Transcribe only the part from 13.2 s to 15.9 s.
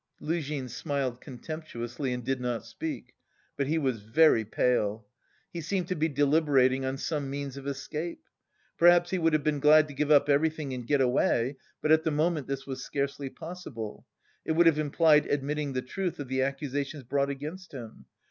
possible. It would have implied admitting the